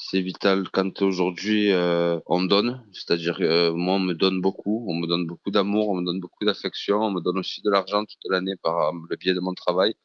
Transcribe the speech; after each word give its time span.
C'est 0.00 0.20
vital 0.20 0.68
quand 0.72 1.02
aujourd'hui 1.02 1.72
euh, 1.72 2.20
on 2.26 2.44
donne, 2.44 2.84
c'est-à-dire 2.92 3.38
euh, 3.40 3.74
moi 3.74 3.96
on 3.96 3.98
me 3.98 4.14
donne 4.14 4.40
beaucoup, 4.40 4.86
on 4.88 4.94
me 4.94 5.08
donne 5.08 5.26
beaucoup 5.26 5.50
d'amour, 5.50 5.88
on 5.88 5.96
me 5.96 6.04
donne 6.06 6.20
beaucoup 6.20 6.44
d'affection, 6.44 7.00
on 7.00 7.10
me 7.10 7.20
donne 7.20 7.36
aussi 7.38 7.62
de 7.62 7.70
l'argent 7.70 8.04
toute 8.04 8.30
l'année 8.30 8.54
par 8.62 8.92
le 8.92 9.16
biais 9.16 9.34
de 9.34 9.40
mon 9.40 9.54
travail. 9.54 9.96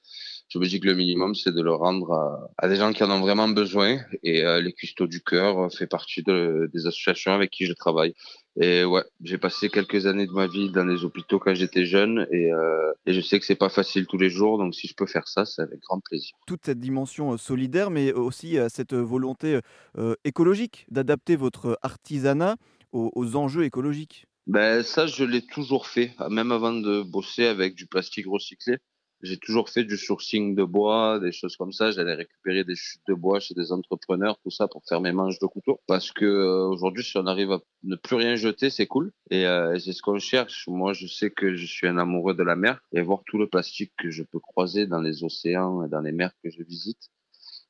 Je 0.49 0.59
me 0.59 0.65
dis 0.65 0.79
que 0.79 0.87
le 0.87 0.93
minimum 0.93 1.33
c'est 1.35 1.53
de 1.53 1.61
le 1.61 1.73
rendre 1.73 2.11
à, 2.13 2.49
à, 2.57 2.67
des 2.67 2.75
gens 2.75 2.93
qui 2.93 3.03
en 3.03 3.09
ont 3.09 3.21
vraiment 3.21 3.47
besoin 3.47 3.99
et 4.23 4.43
euh, 4.45 4.61
les 4.61 4.73
Custos 4.73 5.07
du 5.07 5.21
cœur 5.21 5.71
fait 5.71 5.87
partie 5.87 6.21
de, 6.21 6.69
des 6.71 6.85
associations 6.85 7.33
avec 7.33 7.49
qui 7.49 7.65
je 7.65 7.73
travaille. 7.73 8.13
Et 8.61 8.83
ouais, 8.83 9.03
j'ai 9.23 9.39
passé 9.39 9.69
quelques 9.69 10.05
années 10.05 10.27
de 10.27 10.31
ma 10.31 10.45
vie 10.45 10.69
dans 10.69 10.85
les 10.85 11.03
hôpitaux 11.03 11.39
quand 11.39 11.55
j'étais 11.55 11.85
jeune 11.85 12.27
et, 12.31 12.53
euh, 12.53 12.91
et, 13.07 13.13
je 13.13 13.21
sais 13.21 13.39
que 13.39 13.45
c'est 13.45 13.55
pas 13.55 13.69
facile 13.69 14.05
tous 14.05 14.17
les 14.17 14.29
jours, 14.29 14.59
donc 14.59 14.75
si 14.75 14.87
je 14.87 14.93
peux 14.93 15.07
faire 15.07 15.27
ça, 15.27 15.43
c'est 15.45 15.61
avec 15.63 15.79
grand 15.79 15.99
plaisir. 15.99 16.31
Toute 16.45 16.65
cette 16.65 16.79
dimension 16.79 17.35
solidaire, 17.37 17.89
mais 17.89 18.13
aussi 18.13 18.57
cette 18.69 18.93
volonté 18.93 19.59
euh, 19.97 20.15
écologique 20.23 20.85
d'adapter 20.91 21.35
votre 21.35 21.79
artisanat 21.81 22.57
aux, 22.91 23.11
aux 23.15 23.35
enjeux 23.35 23.63
écologiques. 23.63 24.27
Ben 24.45 24.83
ça, 24.83 25.07
je 25.07 25.23
l'ai 25.23 25.41
toujours 25.41 25.87
fait, 25.87 26.11
même 26.29 26.51
avant 26.51 26.73
de 26.73 27.01
bosser 27.01 27.45
avec 27.45 27.75
du 27.75 27.87
plastique 27.87 28.27
recyclé 28.27 28.77
j'ai 29.23 29.37
toujours 29.37 29.69
fait 29.69 29.85
du 29.85 29.97
sourcing 29.97 30.53
de 30.53 30.63
bois, 30.63 31.19
des 31.19 31.31
choses 31.31 31.55
comme 31.55 31.71
ça. 31.71 31.91
J'allais 31.91 32.13
récupérer 32.13 32.65
des 32.65 32.75
chutes 32.75 33.01
de 33.07 33.13
bois 33.13 33.39
chez 33.39 33.53
des 33.53 33.71
entrepreneurs, 33.71 34.37
tout 34.43 34.51
ça 34.51 34.67
pour 34.67 34.83
faire 34.87 34.99
mes 34.99 35.13
manches 35.13 35.39
de 35.39 35.45
couteau. 35.45 35.79
Parce 35.87 36.11
que 36.11 36.25
euh, 36.25 36.67
aujourd'hui, 36.67 37.05
si 37.05 37.17
on 37.17 37.25
arrive 37.25 37.51
à 37.53 37.61
ne 37.83 37.95
plus 37.95 38.17
rien 38.17 38.35
jeter, 38.35 38.69
c'est 38.69 38.85
cool. 38.85 39.13
Et 39.31 39.47
euh, 39.47 39.79
c'est 39.79 39.93
ce 39.93 40.01
qu'on 40.01 40.19
cherche. 40.19 40.67
Moi, 40.67 40.91
je 40.91 41.07
sais 41.07 41.31
que 41.31 41.55
je 41.55 41.65
suis 41.65 41.87
un 41.87 41.97
amoureux 41.97 42.33
de 42.33 42.43
la 42.43 42.57
mer 42.57 42.81
et 42.91 43.01
voir 43.01 43.21
tout 43.25 43.37
le 43.37 43.47
plastique 43.47 43.93
que 43.97 44.11
je 44.11 44.23
peux 44.23 44.39
croiser 44.39 44.87
dans 44.87 45.01
les 45.01 45.23
océans 45.23 45.85
et 45.85 45.89
dans 45.89 46.01
les 46.01 46.11
mers 46.11 46.33
que 46.43 46.49
je 46.49 46.61
visite, 46.61 47.09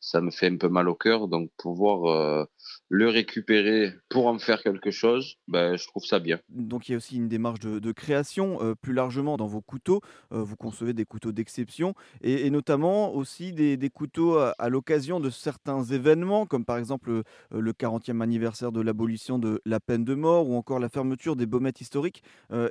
ça 0.03 0.19
me 0.19 0.31
fait 0.31 0.47
un 0.47 0.57
peu 0.57 0.67
mal 0.67 0.89
au 0.89 0.95
cœur. 0.95 1.27
Donc 1.29 1.49
pouvoir 1.57 2.05
euh, 2.05 2.45
le 2.89 3.07
récupérer 3.07 3.93
pour 4.09 4.27
en 4.27 4.37
faire 4.37 4.61
quelque 4.61 4.91
chose, 4.91 5.37
ben, 5.47 5.77
je 5.77 5.87
trouve 5.87 6.03
ça 6.03 6.19
bien. 6.19 6.39
Donc 6.49 6.87
il 6.87 6.91
y 6.91 6.95
a 6.95 6.97
aussi 6.97 7.15
une 7.15 7.29
démarche 7.29 7.59
de, 7.61 7.79
de 7.79 7.91
création 7.93 8.61
euh, 8.61 8.75
plus 8.75 8.93
largement 8.93 9.37
dans 9.37 9.47
vos 9.47 9.61
couteaux. 9.61 10.01
Euh, 10.33 10.43
vous 10.43 10.57
concevez 10.57 10.93
des 10.93 11.05
couteaux 11.05 11.31
d'exception 11.31 11.93
et, 12.21 12.45
et, 12.45 12.49
notamment 12.49 13.15
aussi 13.15 13.53
des, 13.53 13.77
des 13.77 13.89
couteaux 13.89 14.37
à, 14.37 14.53
à 14.59 14.67
l'occasion 14.67 15.21
de 15.21 15.29
certains 15.29 15.83
événements, 15.83 16.45
comme 16.45 16.65
par 16.65 16.77
exemple 16.77 17.23
le 17.51 17.71
40e 17.71 18.21
anniversaire 18.21 18.71
de 18.71 18.81
l'abolition 18.81 19.39
de 19.39 19.61
la 19.65 19.79
peine 19.79 20.03
de 20.03 20.15
mort 20.15 20.49
ou 20.49 20.55
encore 20.55 20.79
la 20.79 20.89
fermeture 20.89 21.35
des 21.37 21.45
baumettes 21.45 21.79
historiques. 21.79 22.23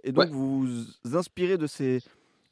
Et 0.04 0.12
donc 0.12 0.24
ouais. 0.24 0.30
vous 0.30 0.66
vous 0.66 1.16
inspirez 1.16 1.56
de 1.56 1.66
ces 1.66 2.02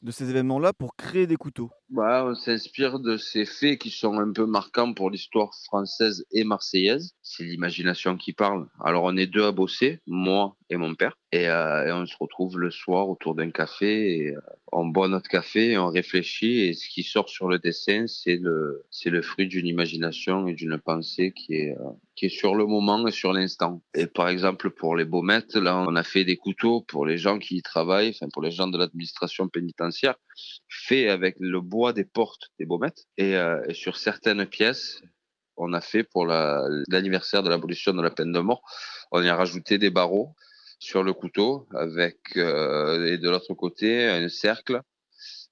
de 0.03 0.11
ces 0.11 0.31
événements-là 0.31 0.73
pour 0.73 0.97
créer 0.97 1.27
des 1.27 1.37
couteaux 1.37 1.71
bah, 1.91 2.25
On 2.27 2.35
s'inspire 2.35 3.01
de 3.01 3.17
ces 3.17 3.45
faits 3.45 3.79
qui 3.79 3.91
sont 3.91 4.19
un 4.19 4.33
peu 4.33 4.47
marquants 4.47 4.95
pour 4.95 5.11
l'histoire 5.11 5.51
française 5.65 6.25
et 6.33 6.45
marseillaise. 6.45 7.15
C'est 7.23 7.45
l'imagination 7.45 8.17
qui 8.17 8.33
parle. 8.33 8.67
Alors 8.81 9.05
on 9.05 9.17
est 9.17 9.27
deux 9.27 9.45
à 9.45 9.53
bosser, 9.53 10.01
moi 10.07 10.57
et 10.71 10.77
mon 10.77 10.95
père, 10.95 11.17
et, 11.33 11.49
euh, 11.49 11.95
on 11.95 12.07
se 12.07 12.17
retrouve 12.19 12.59
le 12.59 12.71
soir 12.71 13.09
autour 13.09 13.35
d'un 13.35 13.51
café, 13.51 14.17
et 14.17 14.31
euh, 14.31 14.41
on 14.73 14.87
boit 14.87 15.09
notre 15.09 15.29
café, 15.29 15.73
et 15.73 15.79
on 15.79 15.89
réfléchit, 15.89 16.61
et 16.63 16.75
ce 16.75 16.89
qui 16.89 17.03
sort 17.03 17.29
sur 17.29 17.49
le 17.49 17.59
dessin, 17.59 18.07
c'est 18.09 18.37
le, 18.37 18.85
c'est 18.91 19.11
le 19.11 19.23
fruit 19.23 19.47
d'une 19.47 19.67
imagination 19.67 20.49
et 20.49 20.55
d'une 20.55 20.79
pensée 20.79 21.33
qui 21.33 21.55
est, 21.55 21.73
euh, 21.73 21.91
qui 22.17 22.27
est 22.27 22.31
sur 22.31 22.55
le 22.55 22.67
moment 22.67 23.07
et 23.07 23.13
sur 23.13 23.33
l'instant. 23.33 23.83
Et 23.95 24.07
par 24.07 24.29
exemple, 24.29 24.71
pour 24.71 24.97
les 24.97 25.05
baumettes, 25.05 25.55
là, 25.55 25.79
on 25.79 25.95
a 25.95 26.03
fait 26.03 26.25
des 26.25 26.37
couteaux 26.37 26.81
pour 26.81 27.07
les 27.07 27.17
gens 27.17 27.39
qui 27.39 27.57
y 27.57 27.63
travaillent, 27.63 28.11
enfin 28.11 28.29
pour 28.33 28.43
les 28.43 28.51
gens 28.51 28.67
de 28.69 28.79
l'administration 28.79 29.49
pénitentiaire, 29.49 30.17
fait 30.69 31.09
avec 31.09 31.37
le 31.39 31.61
bois 31.61 31.93
des 31.93 32.05
portes 32.05 32.51
des 32.59 32.67
baumettes. 32.67 33.07
Et, 33.19 33.37
euh, 33.37 33.63
et 33.69 33.75
sur 33.75 33.97
certaines 33.97 34.47
pièces, 34.47 35.01
on 35.57 35.75
a 35.75 35.81
fait 35.81 36.03
pour 36.03 36.27
l'anniversaire 36.27 37.43
de 37.43 37.51
l'abolition 37.51 37.93
de 37.93 38.03
la 38.03 38.11
peine 38.11 38.33
de 38.33 38.41
mort, 38.41 38.63
on 39.13 39.23
y 39.23 39.29
a 39.29 39.37
rajouté 39.37 39.79
des 39.79 39.91
barreaux 39.91 40.35
sur 40.81 41.05
le 41.05 41.13
couteau 41.13 41.69
avec 41.73 42.17
euh, 42.37 43.07
et 43.07 43.19
de 43.19 43.29
l'autre 43.29 43.55
côté 43.55 44.07
un 44.07 44.29
cercle 44.29 44.81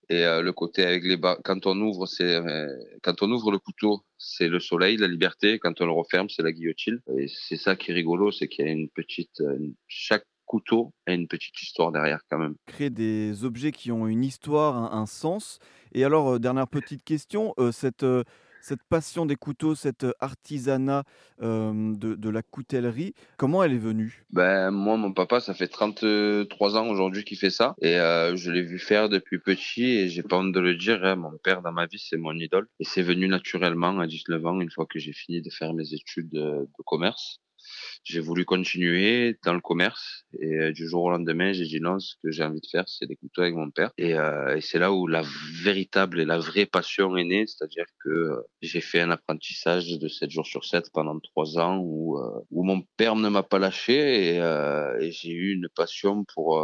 et 0.09 0.25
euh, 0.25 0.41
le 0.41 0.53
côté 0.53 0.85
avec 0.85 1.05
les 1.05 1.19
bas 1.19 1.39
quand 1.45 1.67
on 1.67 1.79
ouvre 1.83 2.07
c'est 2.07 2.35
euh, 2.35 2.67
quand 3.03 3.23
on 3.23 3.31
ouvre 3.31 3.53
le 3.53 3.59
couteau 3.59 4.03
c'est 4.17 4.49
le 4.49 4.59
soleil 4.59 4.97
la 4.97 5.07
liberté 5.07 5.59
quand 5.59 5.83
on 5.83 5.85
le 5.85 5.93
referme 5.93 6.31
c'est 6.31 6.43
la 6.43 6.51
guillotine 6.51 6.99
et 7.19 7.27
c'est 7.29 7.59
ça 7.59 7.77
qui 7.77 7.91
est 7.91 7.95
rigolo 7.95 8.33
c'est 8.33 8.49
qu'il 8.49 8.65
y 8.65 8.69
a 8.69 8.73
une 8.73 8.89
petite 8.89 9.43
chaque 9.87 10.25
couteau 10.47 10.95
a 11.07 11.13
une 11.13 11.29
petite 11.29 11.61
histoire 11.61 11.93
derrière 11.93 12.23
quand 12.31 12.39
même. 12.39 12.55
Créer 12.65 12.89
des 12.89 13.45
objets 13.45 13.71
qui 13.71 13.93
ont 13.93 14.07
une 14.07 14.25
histoire, 14.25 14.79
un, 14.79 14.99
un 14.99 15.05
sens. 15.05 15.59
Et 15.93 16.05
alors, 16.05 16.41
dernière 16.41 16.67
petite 16.69 17.05
question, 17.05 17.55
cette, 17.71 18.03
cette 18.61 18.83
passion 18.89 19.27
des 19.27 19.37
couteaux, 19.37 19.75
cet 19.75 20.07
artisanat 20.21 21.05
de, 21.41 22.29
la 22.29 22.43
coutellerie, 22.43 23.15
comment 23.37 23.63
elle 23.63 23.73
est 23.73 23.79
venue? 23.79 24.25
Ben, 24.31 24.71
Moi, 24.71 24.97
mon 24.97 25.13
papa, 25.13 25.41
ça 25.41 25.55
fait 25.55 25.69
33 25.69 26.77
ans 26.77 26.89
aujourd'hui 26.89 27.25
qu'il 27.25 27.39
fait 27.39 27.51
ça. 27.51 27.75
Et 27.81 27.95
je 27.95 28.51
l'ai 28.51 28.63
vu 28.63 28.79
faire 28.79 29.09
depuis 29.09 29.39
petit 29.39 29.85
et 29.85 30.09
j'ai 30.09 30.23
pas 30.23 30.37
honte 30.37 30.53
de 30.53 30.61
le 30.61 30.75
dire. 30.75 31.05
Hein, 31.05 31.17
mon 31.17 31.37
père, 31.43 31.63
dans 31.63 31.73
ma 31.73 31.87
vie, 31.87 31.99
c'est 31.99 32.17
mon 32.17 32.35
idole. 32.35 32.69
Et 32.81 32.85
c'est 32.85 33.03
venu 33.03 33.29
naturellement 33.29 33.99
à 33.99 34.07
19 34.07 34.47
ans, 34.47 34.61
une 34.61 34.71
fois 34.71 34.87
que 34.87 34.99
j'ai 34.99 35.13
fini 35.13 35.43
de 35.43 35.51
faire 35.51 35.73
mes 35.75 35.95
études 35.95 36.31
de, 36.31 36.41
de 36.41 36.83
commerce 36.85 37.41
j'ai 38.05 38.21
voulu 38.21 38.45
continuer 38.45 39.37
dans 39.45 39.55
le 39.55 39.61
commerce 39.61 40.25
et 40.39 40.55
euh, 40.55 40.73
du 40.73 40.89
jour 40.89 41.05
au 41.05 41.11
lendemain, 41.11 41.53
j'ai 41.53 41.65
dit 41.65 41.81
non, 41.81 41.99
ce 41.99 42.15
que 42.23 42.31
j'ai 42.31 42.45
envie 42.45 42.61
de 42.61 42.67
faire, 42.71 42.85
c'est 42.87 43.07
des 43.07 43.17
couteaux 43.17 43.43
avec 43.43 43.55
mon 43.55 43.71
père. 43.71 43.91
Et, 43.99 44.15
euh, 44.15 44.57
et 44.57 44.61
c'est 44.61 44.79
là 44.79 44.93
où 44.93 45.07
la 45.07 45.23
véritable 45.63 46.21
et 46.21 46.25
la 46.25 46.39
vraie 46.39 46.67
passion 46.67 47.17
est 47.17 47.25
née, 47.25 47.47
c'est-à-dire 47.47 47.87
que 48.05 48.11
euh, 48.11 48.43
j'ai 48.63 48.81
fait 48.81 49.01
un 49.01 49.11
apprentissage 49.11 49.99
de 49.99 50.09
7 50.09 50.31
jours 50.31 50.47
sur 50.47 50.65
7 50.65 50.91
pendant 50.93 51.19
3 51.19 51.59
ans 51.59 51.79
où, 51.79 52.19
où 52.51 52.65
mon 52.65 52.83
père 52.97 53.17
ne 53.17 53.29
m'a 53.29 53.43
pas 53.43 53.59
lâché 53.59 54.35
et, 54.35 54.37
et 54.37 55.11
j'ai 55.11 55.33
eu 55.33 55.55
une 55.55 55.69
passion 55.75 56.25
pour, 56.35 56.63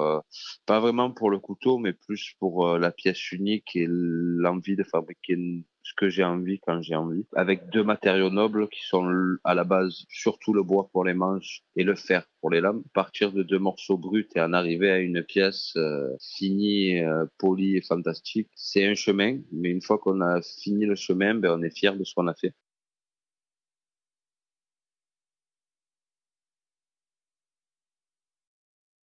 pas 0.67 0.81
vraiment 0.81 1.11
pour 1.11 1.31
le 1.31 1.39
couteau, 1.39 1.79
mais 1.79 1.93
plus 1.93 2.35
pour 2.39 2.79
la 2.79 2.91
pièce 2.91 3.33
unique 3.33 3.77
et 3.77 3.87
l'envie 3.89 4.77
de 4.77 4.85
fabriquer 4.85 5.35
une 5.35 5.65
ce 5.85 5.93
que 5.95 6.09
j'ai 6.09 6.25
envie 6.25 6.59
quand 6.61 6.83
j'ai 6.83 6.97
envie, 6.97 7.27
avec 7.35 7.69
deux 7.71 7.85
matériaux 7.85 8.31
nobles 8.31 8.69
qui 8.69 8.81
sont 8.85 9.07
à 9.45 9.55
la 9.55 9.65
base 9.65 10.05
surtout 10.09 10.53
le 10.53 10.63
bois 10.63 10.89
pour 10.93 11.05
les 11.05 11.15
manches 11.15 11.63
et 11.77 11.85
le 11.85 11.95
fer 11.95 12.27
pour 12.41 12.51
les 12.51 12.61
lames. 12.61 12.83
Partir 12.95 13.33
de 13.33 13.43
deux 13.43 13.59
morceaux 13.59 13.99
bruts 13.99 14.29
et 14.35 14.41
en 14.41 14.53
arriver 14.53 14.91
à 14.91 14.99
une 14.99 15.23
pièce 15.23 15.75
euh, 15.77 16.09
finie, 16.37 17.01
euh, 17.01 17.27
polie 17.39 17.77
et 17.77 17.83
fantastique, 17.83 18.49
c'est 18.55 18.87
un 18.87 18.95
chemin, 18.95 19.39
mais 19.53 19.71
une 19.71 19.83
fois 19.83 19.99
qu'on 19.99 20.21
a 20.21 20.41
fini 20.43 20.87
le 20.87 20.95
chemin, 20.95 21.35
ben, 21.35 21.59
on 21.59 21.63
est 21.63 21.77
fier 21.77 21.97
de 21.97 22.05
ce 22.05 22.15
qu'on 22.15 22.27
a 22.27 22.35
fait. 22.35 22.55